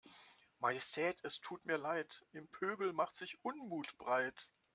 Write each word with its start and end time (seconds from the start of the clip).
Majestät 0.57 1.21
es 1.29 1.37
tut 1.41 1.63
mir 1.63 1.77
Leid, 1.77 2.23
im 2.31 2.47
Pöbel 2.47 2.91
macht 2.91 3.13
sich 3.15 3.37
Unmut 3.43 3.95
breit. 3.99 4.49